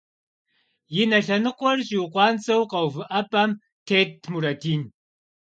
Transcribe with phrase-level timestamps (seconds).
[1.01, 3.51] И нэ лъэныкъуэр щӏиукъуанцӏэу къэувыӏэпӏэм
[3.87, 4.81] тетт Мурадин.